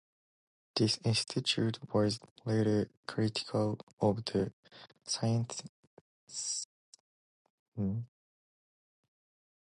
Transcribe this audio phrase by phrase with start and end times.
[0.75, 4.51] This institute was later critical of the
[5.03, 5.69] scientific
[6.25, 8.07] consensus on anthropogenic global warming.